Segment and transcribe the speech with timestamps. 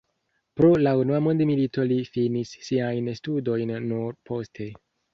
[0.59, 4.73] Pro la unua mondmilito li finis siajn studojn nur poste.